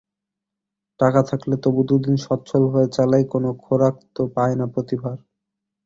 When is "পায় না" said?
4.35-4.65